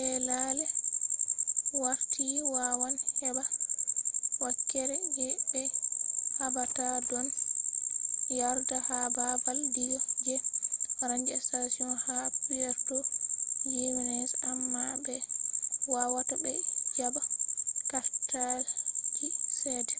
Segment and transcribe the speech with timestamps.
[0.00, 0.70] ai lallai
[1.82, 3.44] warti wawan heɓɓa
[4.42, 5.62] wakere je be
[6.38, 7.26] haɓata ɗon
[8.38, 10.34] yarda ha baabal diga je
[11.08, 12.96] ranger station ha puerto
[13.72, 15.14] jimenez amma be
[15.92, 16.52] wawata ɓe
[16.96, 17.22] jaɓɓa
[17.90, 19.26] kartalji
[19.58, 19.94] ceede